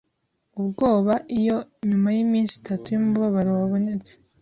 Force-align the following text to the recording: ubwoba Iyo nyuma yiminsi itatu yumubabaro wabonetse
ubwoba 0.59 1.13
Iyo 1.37 1.57
nyuma 1.87 2.07
yiminsi 2.15 2.53
itatu 2.61 2.85
yumubabaro 2.91 3.49
wabonetse 3.59 4.13